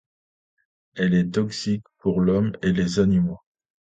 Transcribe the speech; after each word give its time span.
Elle 0.95 1.13
est 1.13 1.29
toxique 1.35 1.83
pour 1.99 2.21
l'homme 2.21 2.53
et 2.63 2.71
les 2.73 2.97
animaux. 2.99 3.37